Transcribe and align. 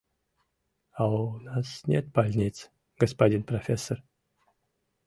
У 0.97 1.37
нас 1.41 1.83
нет 1.85 2.09
больниц, 2.11 2.71
господин 2.97 3.43
профессор. 3.43 4.01